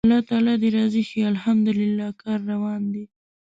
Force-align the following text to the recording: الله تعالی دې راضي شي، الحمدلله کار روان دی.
الله 0.05 0.21
تعالی 0.29 0.53
دې 0.61 0.69
راضي 0.77 1.03
شي، 1.09 1.19
الحمدلله 1.33 2.07
کار 2.21 2.39
روان 2.51 2.81
دی. 2.93 3.03